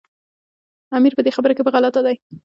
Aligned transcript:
امیر 0.97 1.13
په 1.15 1.23
دې 1.25 1.31
خبره 1.37 1.53
کې 1.55 1.63
په 1.65 1.71
غلطه 1.75 2.01
دی. 2.05 2.15